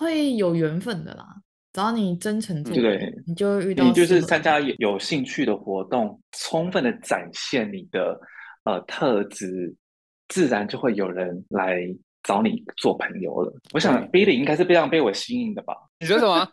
[0.00, 1.26] 会有缘分的啦。
[1.74, 3.84] 只要你真诚做，对，你就会遇到。
[3.84, 8.18] 你就是参加有有兴趣的活动，充分的展现你的
[8.64, 9.72] 呃特质，
[10.28, 11.78] 自然就会有人来
[12.22, 13.52] 找你做朋友了。
[13.72, 15.74] 我想，Billy 应该是非常被我吸引的吧？
[16.00, 16.48] 你说什么？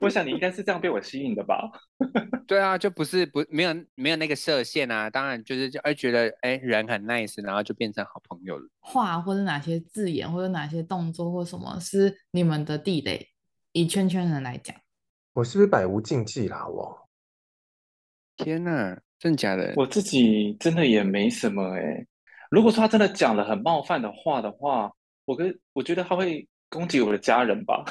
[0.00, 1.70] 我想你应该是这样被我吸引的吧？
[2.46, 5.10] 对啊，就不是不没有没有那个射线啊。
[5.10, 8.68] 当然就是就哎觉得哎人很 nice，然后就变成好朋友了。
[8.80, 13.28] 话或者哪些字眼或者哪些动作或什么是你们的地雷？
[13.72, 14.74] 以圈圈人来讲，
[15.34, 16.66] 我是不是百无禁忌啦？
[16.66, 17.08] 我
[18.36, 19.74] 天哪，真假的？
[19.76, 22.06] 我自己真的也没什么哎、欸。
[22.50, 24.90] 如果说他真的讲了很冒犯的话的话，
[25.26, 27.84] 我跟我觉得他会攻击我的家人吧。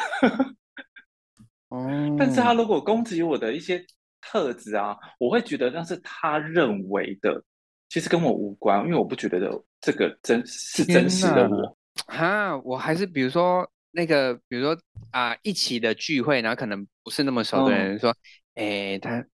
[2.17, 3.83] 但是他如果攻击我的一些
[4.21, 7.43] 特质啊，我会觉得那是他认为的，
[7.89, 9.39] 其实跟我无关，因为我不觉得
[9.81, 11.77] 这个真是真实的我。
[12.07, 14.77] 哈，我还是比如说那个，比如说
[15.11, 18.09] 啊、呃，一起的聚会，然后可能不是那么熟的人说，
[18.55, 19.25] 哎、嗯，他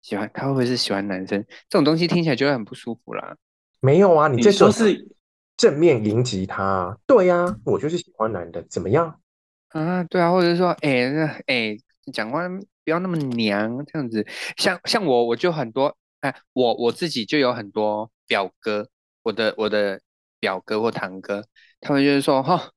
[0.00, 1.44] 喜欢，他会不会是喜欢男生？
[1.68, 3.36] 这种东西听起来就会很不舒服啦。
[3.80, 5.08] 没有啊，你这说是
[5.56, 9.20] 正面迎击他，对呀、啊，我就是喜欢男的，怎么样？
[9.68, 11.76] 啊，对啊，或者是说，哎，那哎，
[12.10, 14.26] 讲话不要那么娘，这样子。
[14.56, 18.88] 像像我，我就很多，哎，我我自己就有很多表哥，
[19.22, 20.00] 我的我的
[20.40, 21.44] 表哥或堂哥，
[21.80, 22.72] 他们就是说，哈、哦，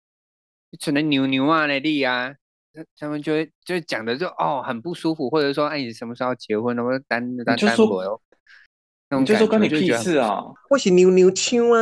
[0.80, 2.34] 只能牛牛啊那里啊，
[3.00, 6.84] 他们就会就讲的就哦很不舒服，或者说，哎，你什么时候要结婚呢？
[6.84, 8.22] 我单单单我哟，
[9.18, 10.44] 你就说关你屁事啊！
[10.70, 11.80] 我是牛牛枪啊，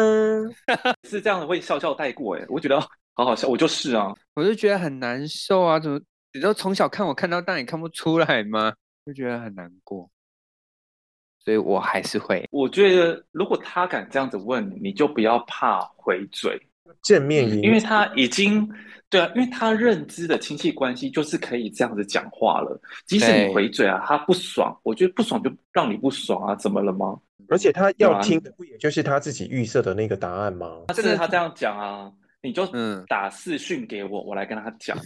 [1.10, 2.80] 是这样的，会笑笑带过哎，我觉得。
[3.20, 6.00] 好好笑，我就是啊，我就觉得很难受啊，怎么
[6.34, 8.74] 你都从小看我看到大，你看不出来吗？
[9.06, 10.10] 就觉得很难过，
[11.44, 12.48] 所以我还是会。
[12.50, 16.58] 我觉得如果他敢这样子问你，你就不要怕回嘴，
[17.02, 18.66] 见面迎，因为他已经
[19.10, 22.82] 对啊，因为他认知的亲戚关系就是可以这样子讲话了。
[23.06, 27.20] 即使你回嘴啊，他不爽，我觉得不爽就让你不爽啊，怎么了吗？
[27.50, 30.86] 而且他要听的不也就是他自己预设的那个答案吗？
[30.88, 32.10] 他真的他这样讲啊。
[32.42, 32.66] 你就
[33.08, 34.98] 打视讯给我，嗯、我来跟他讲，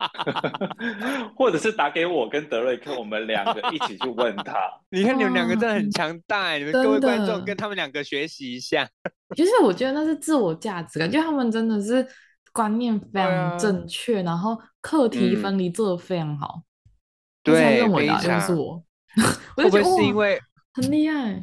[1.34, 4.54] 或者是打给我跟德瑞克，我们两个一起去问他。
[4.90, 8.86] 你看你们两个真的很强大，你们各位观众跟他们两个学习一下。
[9.34, 12.06] 其实我觉得那是自我价值感，就他们真的是
[12.52, 16.62] 观念非常正确，啊、然后课题分离做的非常好。
[17.42, 18.84] 对，认为的就是我，
[19.56, 20.38] 我就觉得是因为
[20.74, 21.42] 很厉害？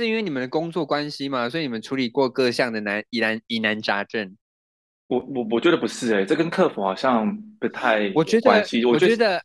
[0.00, 4.34] 是因为你们的工作关系嘛，所以你们处理过各项的难疑难疑难杂症。
[5.08, 8.16] 我我我觉得不是哎、欸，这跟客服好像不太关系。
[8.16, 9.42] 我觉得我觉得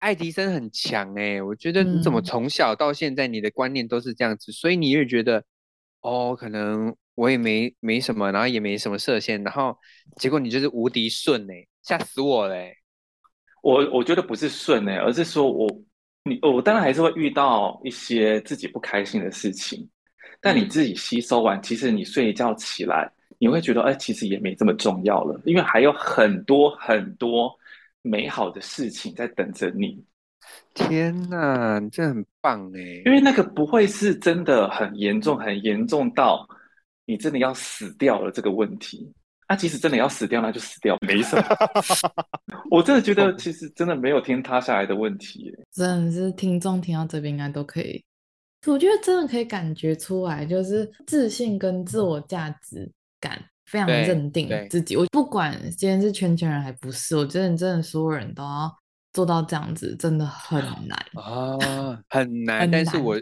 [0.00, 5.42] 爱迪生很强哎、欸，我觉得你怎么从小到现在你的观念都是这样子，嗯、所以你也觉得
[6.02, 9.78] 哦，可能我也没没什么，然后也没什么射线，然后
[10.16, 12.76] 结果你就是无敌顺哎，吓死我嘞、欸！
[13.62, 15.66] 我我觉得不是顺哎，而是说我
[16.26, 19.88] 你我当然还是会遇到一些自己不开心的事情，
[20.40, 27.54] 但你自己吸收完，其实你睡一觉起来，你会觉得哎，其实也没这么重要了，因为还有很多很多
[28.02, 30.04] 美好的事情在等着你。
[30.74, 33.02] 天呐，你真的很棒哎！
[33.04, 36.46] 因为那个不会是真的很严重，很严重到
[37.04, 39.12] 你真的要死掉了这个问题。
[39.48, 41.44] 那、啊、即使真的要死掉，那就死掉，没什么。
[42.68, 45.54] 我真的觉得，其实真的没有天塌下来的问题。
[45.72, 48.04] 真的是听众听到这边应该都可以，
[48.66, 54.96] 我觉得真的可以感觉出来，就是自信跟自我价值感非常认定自己。
[54.96, 58.76] 我不管今天是圈圈人还不是，我觉得真的所有人都要
[59.12, 62.60] 做到这样子，真的很难啊，很难。
[62.62, 63.16] 很难，但是我。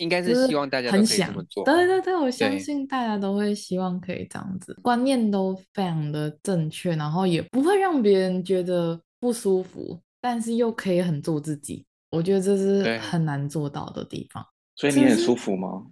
[0.00, 1.64] 应该是希望大家都可以这么做。
[1.64, 11.84] 对对对，我相信大家都会希望可以这样子，观念都非常的正确，然后也不会让别人觉得不舒服，但是又可以很做自己。
[12.10, 14.44] 我觉得这是很难做到的地方。
[14.74, 15.86] 所以你很舒服吗？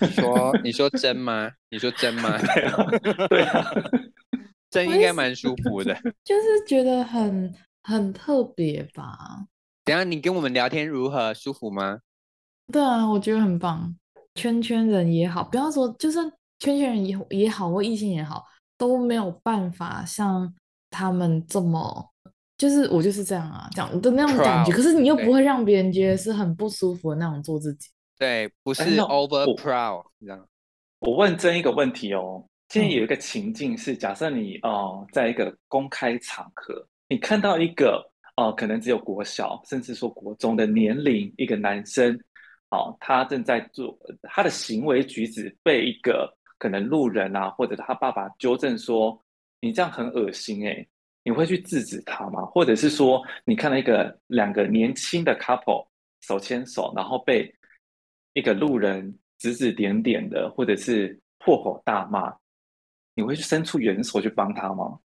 [0.00, 1.50] 你说你说真吗？
[1.70, 2.36] 你说真吗？
[2.40, 2.86] 对啊，
[3.28, 3.70] 对啊，
[4.70, 5.94] 真应该蛮舒服的。
[6.24, 9.46] 就是觉得很很特别吧。
[9.84, 11.32] 等下你跟我们聊天如何？
[11.34, 12.00] 舒服吗？
[12.72, 13.94] 对啊，我觉得很棒。
[14.34, 18.44] 圈圈人也好，不要说，就算圈圈人也也好，或异性也好，
[18.76, 20.52] 都没有办法像
[20.90, 22.10] 他们这么，
[22.58, 24.72] 就是我就是这样啊，这样的那种感觉。
[24.72, 27.88] 可是你又不会让别人觉得是很不舒服的那种做自己。
[28.18, 30.44] 对，不是 over proud 这样。
[30.98, 36.74] 我问真一个问题哦，现在有一个情境是，假设你哦、呃，在一个公开场合，
[37.08, 38.04] 你看到一个
[38.36, 42.18] 哦、呃，可能只有国小，甚至说国中的年龄一个男生。
[42.74, 49.18] 哦，他正在做他的行为举止，被一个可能路人啊，或者他爸爸纠正说
[49.62, 50.84] ：“你这样很恶心。”哎，
[51.22, 52.44] 你会去制止他吗？
[52.46, 55.86] 或者是说，你看到一个两个年轻的 couple
[56.20, 57.54] 手牵手，然后被
[58.32, 62.34] 一个路人指指点点的，或者是破口大骂，
[63.14, 64.98] 你会去伸出援手去帮他吗？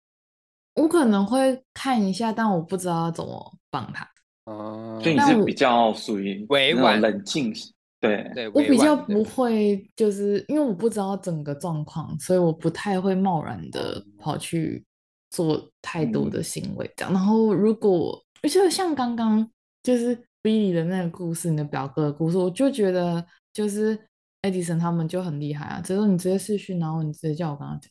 [0.74, 4.08] 我可能会看一下，但我不知道要怎么帮他。
[4.48, 7.52] 哦，所以你是比较属于委婉冷静，
[8.00, 14.82] 对对，我比较不会，就是因为我不知道整个状况，所以我不太会贸然的跑去
[15.30, 17.12] 做太多的行为这样。
[17.12, 19.46] 嗯、然后如果而且像刚刚
[19.82, 23.98] 就是 Billy 的那个故事，你的表哥的故事，我就觉得就是
[24.40, 27.90] Edison 他们就很厉害啊，只是说你直接试训，然后你直接叫我跟他讲。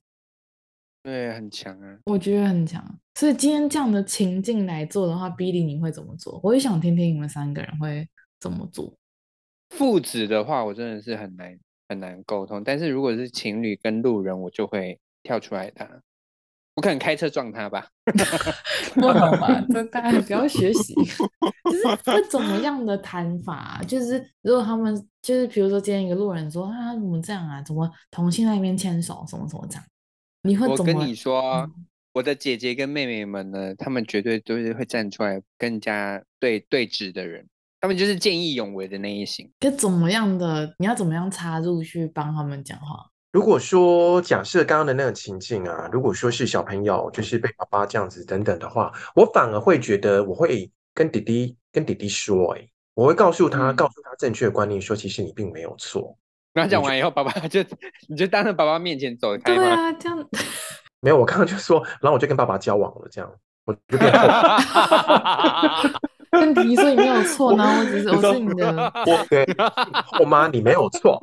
[1.07, 1.97] 对，很强啊！
[2.03, 2.83] 我觉得很强，
[3.15, 6.37] 所以今天这样的情境来做的话，Billy 你会怎么做？
[6.43, 8.05] 我也想听听你们三个人会
[8.41, 8.93] 怎么做。
[9.69, 12.61] 父子的话，我真的是很难很难沟通。
[12.61, 15.89] 但是如果是情侣跟路人，我就会跳出来打。
[16.75, 17.87] 我可能开车撞他吧。
[18.95, 19.65] 不好吧？
[19.69, 20.93] 这大家不要学习。
[21.63, 23.81] 就是会怎么样的谈法？
[23.87, 27.61] 就是如果他们就是比如说今天一个路人说啊，怎么这样啊？
[27.61, 29.23] 怎么同性那边牵手？
[29.29, 29.83] 什么什么这样？
[30.55, 37.47] 我跟你说，嗯、我的姐姐跟妹妹们呢，她们绝对都是会站出来更加对对峙的人，
[37.81, 39.51] 他们就是见义勇为的那一型。
[39.59, 40.73] 可怎么样的？
[40.77, 43.09] 你要怎么样插入去帮他们讲话？
[43.33, 56.17] 如果说假设刚刚的那个情境啊，如果说是小朋友就是被爸爸这样子等等的话，我反而会觉得我会跟弟弟跟弟弟说、欸，哎，我会告诉他，嗯、告诉他正确的观念，说其实你并没有错。
[56.61, 57.63] 刚讲完以后，爸爸就
[58.07, 59.63] 你就当着爸爸面前走开吗？
[59.63, 60.27] 对啊，这样
[61.01, 61.17] 没有。
[61.17, 63.31] 我刚刚就说，然后我就跟爸爸交往了，这样
[63.65, 64.11] 我就变
[66.29, 69.45] 跟弟弟说你没有错，然后我只是我是你的 我对
[70.05, 71.19] 后妈，你没有错。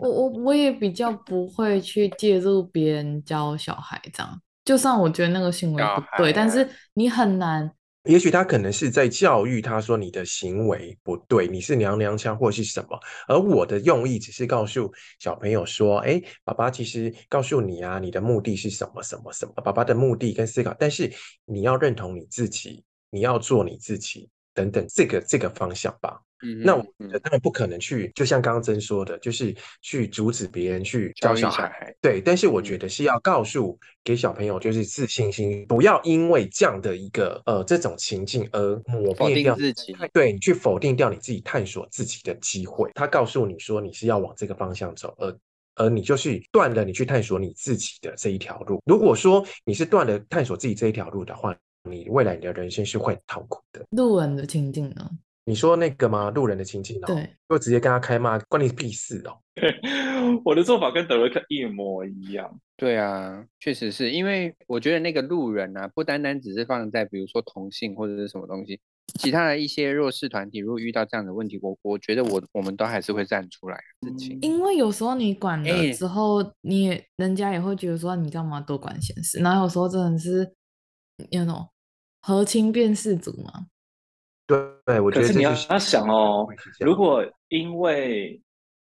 [0.00, 7.70] 我我我也比较不会去介入别人教小孩这样，就算我觉得那个行为不对，但是你很难。
[8.06, 21.12] 也许他可能是在教育他说，你的行为不对，你是娘娘腔或是什么，而我的用意只是告诉小朋友说，哎，爸爸其实告诉你啊，你的目的是什么什么什么，爸爸的目的跟思考，但是
[21.44, 26.22] 你要认同你自己，你要做你自己等等，这个这个方向吧。
[26.42, 31.94] 嗯，那我觉得当然不可能去，就像刚刚真说的，就是去阻止别人去教小孩。
[32.00, 39.96] 对，但是我觉得是要告诉给小朋友，就是自信心，不要因为这样的一个呃这种情境而抹灭掉自己。
[40.12, 42.90] 对，你去否定掉你自己探索自己的机会。
[42.94, 45.38] 他告诉你说你是要往这个方向走，而
[45.76, 48.82] 而你就是断了你去探索你自己的这一条路。
[48.84, 51.56] 如果说你是断了探索自己这一条路的话，
[51.88, 53.86] 你未来你的人生是会很痛苦的。
[53.90, 55.10] 路人的情境呢？
[55.48, 56.28] 你说那个吗？
[56.30, 59.38] 路人的亲戚，对，就直接跟他开骂，关你屁事哦。
[60.44, 62.60] 我的做法跟德瑞克一模一样。
[62.76, 68.80] 对啊，确实是因为我觉得那个路人啊，不单单只是放在比如说同性或者是什么东西，
[69.20, 74.36] 其他的一些弱势团体，如果遇到这样的问题，我我觉得我我们都还是会站出来事情。
[74.42, 80.52] 因为有时候你管了之后，欸、你人家也会觉得说你干嘛多管闲事，然后有时候真的是
[81.30, 81.66] 那种
[82.20, 83.68] 和亲变世族嘛。
[84.46, 86.46] 对对，我觉得可是你要要想哦，
[86.80, 88.40] 如果因为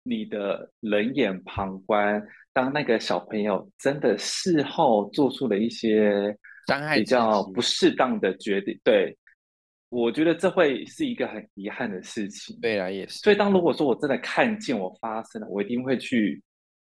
[0.04, 2.26] 你的冷眼旁观。
[2.56, 6.34] 当那个小朋友真的事后做出了一些
[6.68, 9.14] 伤害比较不适当的决定，对，
[9.90, 12.58] 我觉得这会是一个很遗憾的事情。
[12.62, 13.20] 对啊，也是。
[13.20, 16.42] 所以当如果说我真的看见我发生了，我一定会去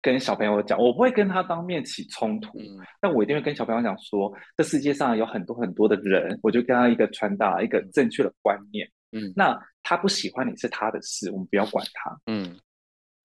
[0.03, 8.87] 跟小朋友讲，我不会跟他当面起冲突，嗯、但我一定会跟小朋友讲说，这世界上有很多很多的人，我就跟他一个传达一个正确的观念。
[9.13, 12.21] 嗯，那他不喜欢你是他的事，我们不要管他。
[12.27, 12.55] 嗯，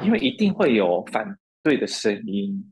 [0.06, 1.38] 因为一定会有反。
[1.64, 2.72] 对的声音，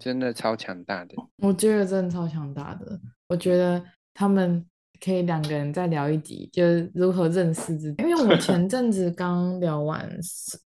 [0.00, 1.14] 真的超强大的。
[1.36, 3.00] 我觉得真的超强大的。
[3.28, 3.80] 我觉得
[4.12, 4.66] 他们
[5.00, 8.02] 可以两个人再聊一集，就是如何认识自己。
[8.02, 10.04] 因为我前阵子刚聊完，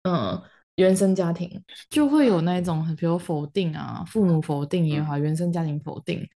[0.03, 0.39] 嗯，
[0.75, 1.49] 原生家庭
[1.89, 6.27] 就会有那种，比如否定啊，父母否定也好，原生家庭否定，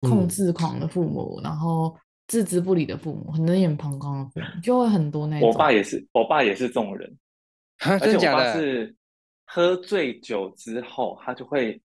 [0.00, 5.48] 控制狂的父母，然后置之不理的父母，很冷眼旁观的父母，就会很多那种。
[5.48, 7.18] 我爸也是，我爸也是这种人，
[7.80, 8.94] 而且我爸是。
[9.50, 11.80] 喝醉酒之后，他就会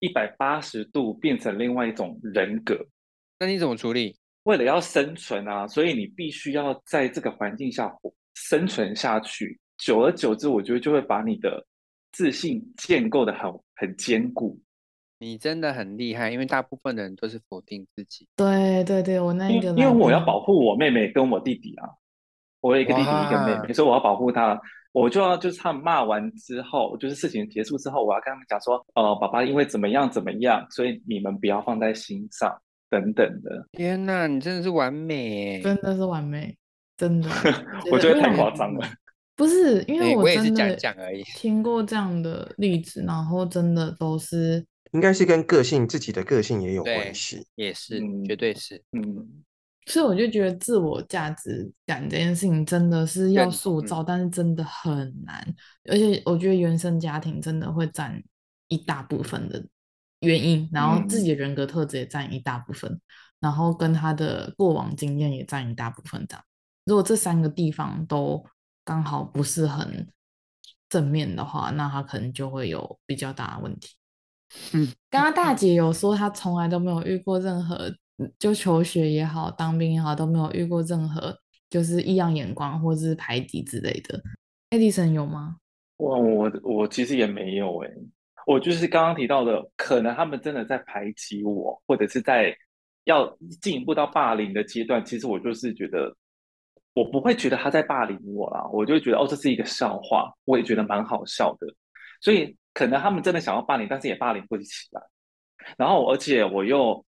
[0.00, 2.74] 一百八十度变成另外一种人格。
[3.38, 4.16] 那你怎么处理？
[4.44, 7.94] 为了要生存啊，所以你必须要在这个环境下
[8.32, 9.60] 生存下去。
[9.78, 11.64] 久而久之，我觉得就会把你的
[12.12, 14.58] 自信建构得很很坚固。
[15.18, 18.28] 你真的很厉害，因为大部分的人都是否定自己。
[18.36, 21.88] 对对对，我那个，因为我要保护我妹妹跟我弟弟啊，
[22.60, 24.60] 我有一个弟弟一个妹妹，所以我要保护他。
[24.92, 32.54] 我就要就是他们骂完之后，就是事情结束之后，我要跟他们讲说，呃，爸爸因为怎么样怎么样，所以你们不要放在心上，
[32.88, 33.68] 等等的。
[33.72, 36.56] 天哪，你真的是完美，真的是完美，
[36.96, 37.28] 真的。
[37.92, 38.86] 我觉得太夸张了。
[39.36, 49.44] 不是，因为我真的讲讲而已，听过这样的例子，然后真的都是，应该是跟个性自己的个性也有关系，也是，嗯、绝对是，嗯。
[49.88, 55.46] 所以我就觉得自我价值感这件事情真的是要塑造，但是真的很难。
[55.88, 58.20] 而且我觉得原生家庭真的会占
[58.66, 59.64] 一大部分的
[60.18, 63.00] 原因，然后自己的人格特质也占一大部分，
[63.38, 66.26] 然后跟他的过往经验也占一大部分。
[66.28, 66.44] 这样，
[66.84, 68.44] 如果这三个地方都
[68.86, 70.08] 刚好不是很
[70.88, 73.90] 正面的话，那他可能就会有比较大的问题。
[74.72, 77.94] 嗯，刚刚大姐有说她从来都没有遇过任何。
[78.38, 84.18] 就求学也好，当兵也好，都没有遇过任何就是异样眼光或者是排挤之类的。
[84.70, 85.56] Edison 有吗？
[85.98, 87.94] 我我我其实也没有哎、欸，
[88.46, 92.56] 我就是刚刚提到的，可能他们真的在排挤我，或者是在
[93.04, 95.04] 要进一步到霸凌的阶段。
[95.04, 96.16] 其实我就是觉得，
[96.96, 101.68] 我不会觉得他在霸凌我啦，我就会觉得哦，这是一个笑话，我也觉得蛮好笑的。
[102.20, 105.00] 所以可能他们真的想要霸凌，但是也霸凌不起来。
[105.76, 107.04] 然后而且我又。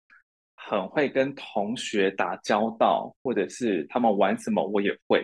[0.68, 5.24] 很会跟同学打交道，或者是他们玩什么，我也会。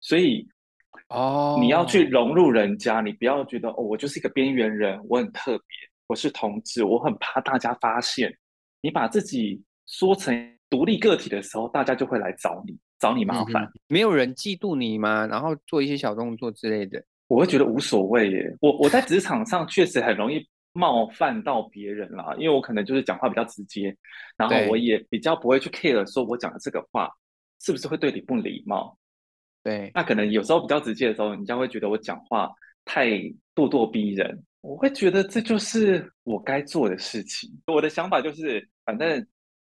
[0.00, 0.48] 所以，
[1.08, 5.66] 哦，你要去融入人家，你不要觉得哦，我就是一个边缘人，我很特别，
[6.06, 8.34] 我是同志，我很怕大家发现。
[8.80, 12.74] 你把自己说成独立个体的时候，大家就会来找你，
[13.04, 13.62] 找你麻烦。
[13.64, 15.26] 嗯，没有人嫉妒你吗？
[15.26, 18.56] 然后做一些小动作之类的，我会觉得无所谓耶。
[18.60, 20.46] 我我在职场上确实很容易。
[20.76, 23.96] 冒犯到别人啦，因为我可能就是讲话比较直接，
[24.36, 27.08] 然后我也比较不会去 care 说我讲的这个话
[27.60, 28.98] 是不是会对你不礼貌。
[29.62, 32.50] 对，那可能有时候比较直接的时候，人家会觉得我讲话
[32.84, 33.08] 太
[33.54, 37.48] 咄咄逼人，我会觉得这就是我该做的事情。
[37.68, 39.24] 我的想法就是，反正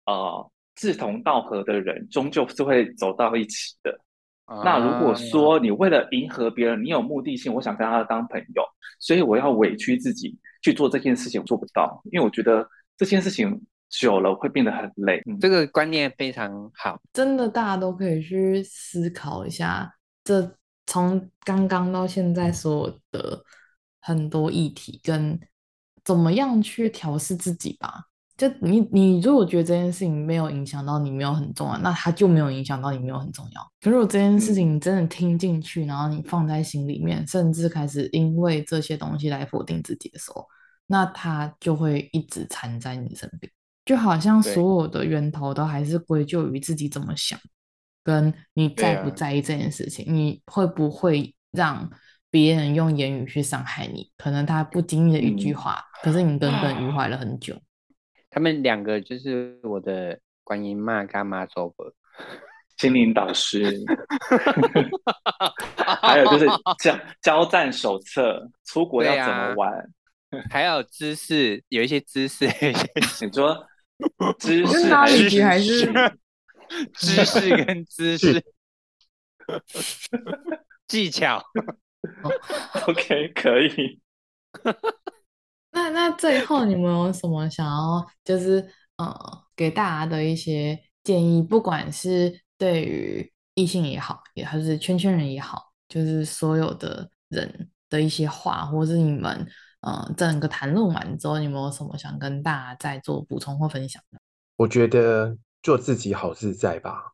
[0.04, 4.00] 呃，志同道合的人终究是会走到一起的。
[4.44, 8.62] 啊、那如果说你为了迎合别人，你有目的性，我想跟他当朋友，
[8.98, 10.38] 所以我要委屈自己。
[10.62, 12.68] 去做这件事情，我做不到，因为我觉得
[12.98, 13.58] 这件事情
[13.88, 15.18] 久了会变得很累。
[15.40, 19.90] 这个观念非常好，真的，大家都可以去思考一下，
[20.22, 20.54] 这
[20.86, 23.42] 从刚刚到现在所有的
[24.02, 25.40] 很多议题，跟
[26.04, 28.09] 怎么样去调试自己吧。
[28.40, 33.60] 就你，你如果觉得这件事情没有影响到你，没有很重要，那它就没有影响到你，没有很重要。
[33.82, 40.46] 可是如果这件事情你真的听进去，然后你放在心里面，甚至开始因为这些东西来否定自己的时候，
[40.86, 43.52] 那它就会一直缠在你身边，
[43.84, 47.38] 就好像所有的源头都还是归咎于自己怎么想。
[48.02, 51.90] 跟你在不在意这件事情，啊、你会不会让
[52.30, 54.10] 别人用言语去伤害你？
[54.16, 57.54] 可能他不经意的一句话，嗯、可是你耿耿于怀了很久。
[58.30, 61.92] 他们两个就是我的观音妈跟妈祖婆，
[62.78, 63.64] 心灵导师，
[66.00, 66.46] 还有就是
[66.78, 69.72] 交 交战手册，出国要怎么玩，
[70.30, 72.46] 啊、还有知识，有一些知识，
[73.20, 73.66] 你说。
[74.38, 75.92] 知识还是
[76.96, 78.42] 知识跟知识
[80.86, 81.44] 技巧，
[82.88, 84.00] OK 可以。
[85.92, 88.66] 那最后你们有什么想要就是
[88.96, 89.14] 呃
[89.54, 91.42] 给大家的一些建议？
[91.42, 99.46] 不管是对于异性也好，也还是圈圈人也好，就是所有的人的一些话，或是你们
[99.80, 104.18] 呃整个谈论完之后，你们有什么想跟大家再做补充或分享的？
[104.56, 107.12] 我觉得做自己好自在吧，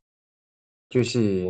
[0.89, 1.47] 就是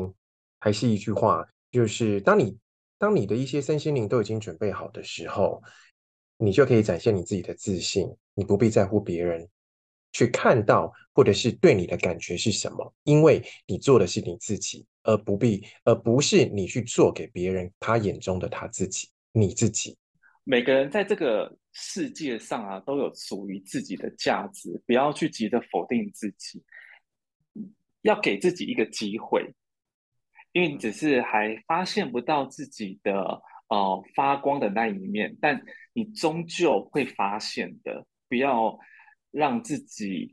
[0.60, 2.58] 还是一句话，就是当你
[2.98, 5.62] 当你的一些身心灵都已经准备好的时候。
[6.38, 9.48] 你就可以展现你自己的自信，你不必在乎别人
[10.12, 19.96] 去看到或者是对你的感觉是什么，因为你做的是你自己，而不必，而不是你去做给别人他眼中的他自己，你自己。
[20.44, 26.62] 每个人在这个世界上啊，都有属于自己的价值，不要去急着否定自己，
[28.02, 29.54] 要给自己一个机会，
[30.52, 33.40] 因为你只是还发现不到自己的。
[33.68, 35.60] 呃，发光的那一面，但
[35.92, 38.04] 你终究会发现的。
[38.28, 38.76] 不要
[39.30, 40.32] 让自己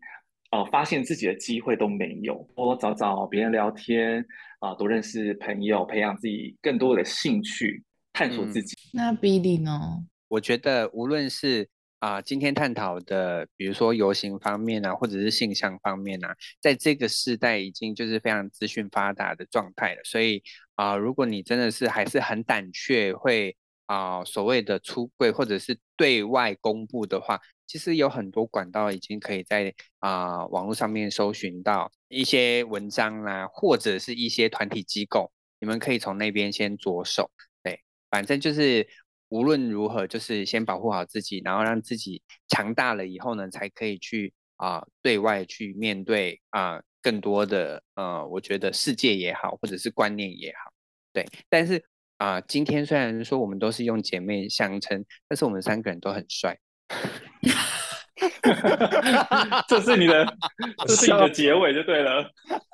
[0.50, 2.50] 呃发现自己的机会都没有。
[2.56, 4.20] 多找找别人聊天
[4.60, 8.76] 啊，呃，多认识朋友，培养自己更多的兴趣，探索自己。
[8.94, 10.04] 嗯，那 Billy 呢？
[10.28, 11.70] 我觉得无论是
[12.00, 20.42] 啊，呃，今天探讨的，比如说游行方面啊，或者是性向方面啊，在这个时代已经就是非常资讯发达的状态了，所以。
[20.76, 23.56] 啊、如果你真的是还是很胆怯，会
[23.86, 37.30] 啊、所谓的出柜或者是对外公布的话，其实有很多管道已经可以在啊、呃、网络上面搜寻到一些文章啦，或者是一些团体机构，你们可以从那边先着手。
[37.62, 38.88] 对，反正就是
[39.30, 44.34] 无论如何，就是先保护好自己，然后让自己强大了以后呢，才可以去
[44.64, 46.82] 啊、对外去面对啊。
[47.04, 50.72] 更多的呃，我觉得世界也好，或者是观念也好，
[51.12, 51.26] 对。
[51.50, 51.84] 但是
[52.18, 56.58] 啊、今天虽然说我们都是用姐妹相称，但是我们三个人都很帅。
[59.68, 60.26] 这是你的，
[60.88, 62.26] 这是你的结尾就对了。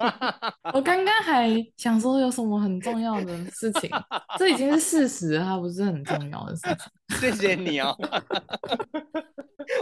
[0.74, 3.90] 我刚刚还想说有什么很重要的事情，
[4.38, 7.20] 这已经是事实了，它不是很重要的事情。
[7.20, 7.96] 谢谢你哦。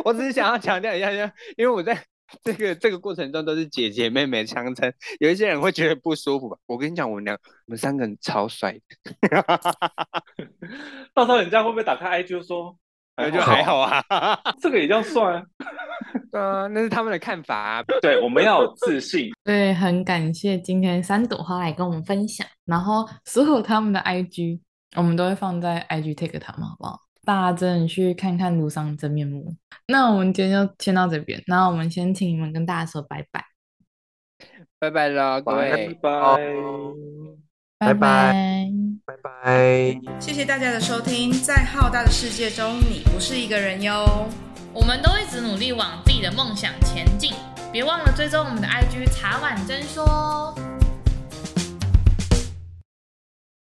[0.04, 1.12] 我只是想要强调一下，
[1.58, 2.04] 因为我在。
[2.44, 4.92] 这个这个过程中都是姐姐妹妹相称，
[5.22, 6.58] 有一些人会觉得不舒服吧？
[6.66, 7.38] 我跟你讲，我们两
[7.68, 9.42] 我们三个人超帅的，
[11.14, 12.78] 到时候人家会不会打开 IG 就说，
[13.18, 14.04] 那就还好啊，
[14.62, 15.44] 这个也叫算？
[16.32, 17.84] 对啊， 那是他们的看法啊。
[18.02, 19.30] 对，我们要有自信。
[19.44, 24.60] 对，很感谢今天三朵花来跟我们分享，然后所有他们的 IG
[24.96, 27.02] 我们都会放在 IG take 他们，好不好？
[27.26, 29.54] 大家真的去看看庐桑真面目。
[29.88, 33.44] 那我们今天就先到这边，那我们先请你们跟大家说拜拜，
[34.80, 36.54] 拜拜了，各位，拜拜，
[37.80, 38.34] 拜拜，
[39.06, 41.32] 拜拜，谢谢大家的收听。
[41.32, 44.28] 在浩大的世界中，你不是一个人哟。
[44.74, 47.34] 我们都一直努力往自己的梦想前进，
[47.72, 50.56] 别忘了追踪我们的 IG 茶碗真说。